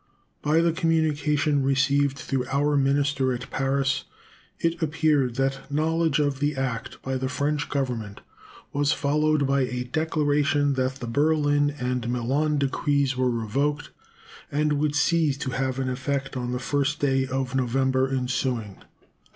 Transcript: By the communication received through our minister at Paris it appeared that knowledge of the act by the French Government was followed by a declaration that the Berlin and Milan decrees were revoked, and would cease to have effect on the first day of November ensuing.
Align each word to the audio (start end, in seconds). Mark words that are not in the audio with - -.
By 0.41 0.61
the 0.61 0.71
communication 0.71 1.61
received 1.61 2.17
through 2.17 2.47
our 2.47 2.75
minister 2.75 3.31
at 3.33 3.51
Paris 3.51 4.05
it 4.59 4.81
appeared 4.81 5.35
that 5.35 5.71
knowledge 5.71 6.17
of 6.17 6.39
the 6.39 6.55
act 6.55 6.99
by 7.03 7.17
the 7.17 7.29
French 7.29 7.69
Government 7.69 8.21
was 8.73 8.93
followed 8.93 9.45
by 9.45 9.61
a 9.61 9.83
declaration 9.83 10.73
that 10.73 10.95
the 10.95 11.05
Berlin 11.05 11.75
and 11.79 12.09
Milan 12.09 12.57
decrees 12.57 13.15
were 13.15 13.29
revoked, 13.29 13.91
and 14.51 14.73
would 14.73 14.95
cease 14.95 15.37
to 15.37 15.51
have 15.51 15.77
effect 15.77 16.35
on 16.35 16.51
the 16.51 16.57
first 16.57 16.99
day 16.99 17.27
of 17.27 17.53
November 17.53 18.09
ensuing. 18.09 18.77